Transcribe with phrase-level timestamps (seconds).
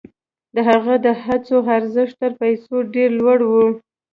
[0.55, 3.51] د هغه د هڅو ارزښت تر پیسو ډېر لوړ و.